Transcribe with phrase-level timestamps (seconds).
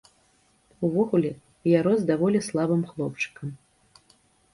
[0.87, 1.31] Увогуле,
[1.71, 3.53] я рос даволі слабым хлопчыкам.